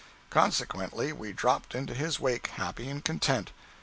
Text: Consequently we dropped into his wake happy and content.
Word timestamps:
Consequently 0.31 1.13
we 1.13 1.31
dropped 1.31 1.75
into 1.75 1.93
his 1.93 2.19
wake 2.19 2.47
happy 2.47 2.89
and 2.89 3.05
content. 3.05 3.51